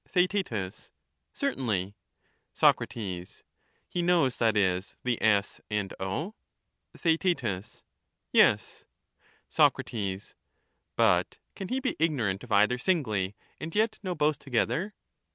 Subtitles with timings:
[0.07, 0.49] Theaet,
[1.31, 1.95] Certainly.
[2.55, 6.33] Sac, He knows, that is, the S and O?
[6.97, 7.83] Theaet,
[8.33, 8.83] Yes.
[9.47, 9.73] Sac.
[10.95, 14.95] But can he be ignorant of either singly and yet know both together